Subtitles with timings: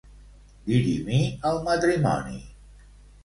[0.69, 1.19] Dirimir
[1.49, 2.41] el matrimoni.